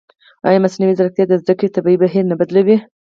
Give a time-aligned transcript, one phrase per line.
[0.47, 2.77] ایا مصنوعي ځیرکتیا د زده کړې طبیعي بهیر نه بدلوي؟